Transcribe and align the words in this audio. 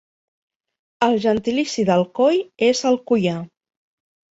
El 1.09 1.19
gentilici 1.27 1.87
d'Alcoi 1.93 2.43
és 2.73 2.87
alcoià. 2.95 3.41